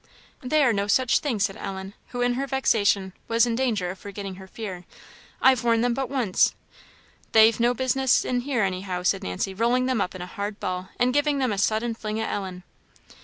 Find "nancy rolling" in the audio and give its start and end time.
9.21-9.85